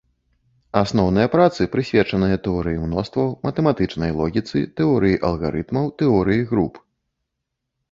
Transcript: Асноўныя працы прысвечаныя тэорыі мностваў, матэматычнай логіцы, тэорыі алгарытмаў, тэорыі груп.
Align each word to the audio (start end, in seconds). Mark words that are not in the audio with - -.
Асноўныя 0.83 1.27
працы 1.35 1.67
прысвечаныя 1.75 2.39
тэорыі 2.47 2.79
мностваў, 2.87 3.29
матэматычнай 3.49 4.11
логіцы, 4.23 4.57
тэорыі 4.81 5.23
алгарытмаў, 5.31 5.85
тэорыі 6.03 6.41
груп. 6.53 6.83